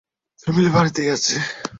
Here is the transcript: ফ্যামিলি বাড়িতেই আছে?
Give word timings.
ফ্যামিলি 0.43 0.69
বাড়িতেই 0.75 1.09
আছে? 1.15 1.35